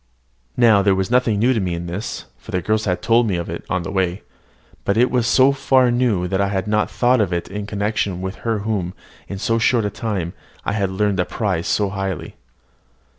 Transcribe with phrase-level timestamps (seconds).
[0.57, 3.35] Now, there was nothing new to me in this (for the girls had told me
[3.35, 4.23] of it on the way);
[4.83, 8.19] but it was so far new that I had not thought of it in connection
[8.19, 8.95] with her whom,
[9.27, 10.33] in so short a time,
[10.65, 12.35] I had learned to prize so highly.